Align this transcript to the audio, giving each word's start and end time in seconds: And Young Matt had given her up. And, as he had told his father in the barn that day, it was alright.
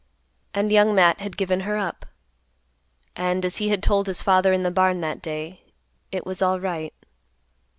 And 0.55 0.71
Young 0.71 0.95
Matt 0.95 1.21
had 1.21 1.37
given 1.37 1.59
her 1.59 1.77
up. 1.77 2.07
And, 3.15 3.45
as 3.45 3.57
he 3.57 3.69
had 3.69 3.83
told 3.83 4.07
his 4.07 4.23
father 4.23 4.51
in 4.51 4.63
the 4.63 4.71
barn 4.71 5.01
that 5.01 5.21
day, 5.21 5.61
it 6.11 6.25
was 6.25 6.41
alright. 6.41 6.95